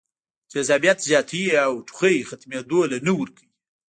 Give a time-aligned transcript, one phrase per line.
[0.51, 3.47] تېزابيت زياتوي او ټوخی ختمېدو له نۀ ورکوي